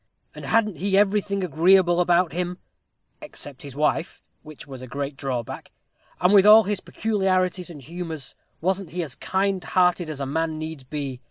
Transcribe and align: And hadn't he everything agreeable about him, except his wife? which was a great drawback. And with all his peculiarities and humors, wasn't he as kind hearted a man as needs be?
And 0.33 0.45
hadn't 0.45 0.77
he 0.77 0.97
everything 0.97 1.43
agreeable 1.43 2.01
about 2.01 2.33
him, 2.33 2.57
except 3.21 3.61
his 3.61 3.75
wife? 3.75 4.23
which 4.41 4.65
was 4.65 4.81
a 4.81 4.87
great 4.87 5.15
drawback. 5.15 5.71
And 6.19 6.33
with 6.33 6.43
all 6.47 6.63
his 6.63 6.79
peculiarities 6.79 7.69
and 7.69 7.83
humors, 7.83 8.33
wasn't 8.61 8.89
he 8.89 9.03
as 9.03 9.13
kind 9.13 9.63
hearted 9.63 10.09
a 10.09 10.25
man 10.25 10.53
as 10.53 10.55
needs 10.55 10.83
be? 10.85 11.19